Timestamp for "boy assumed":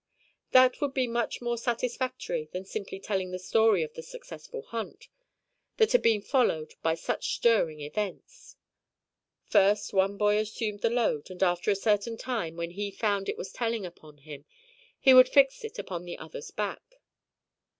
10.17-10.81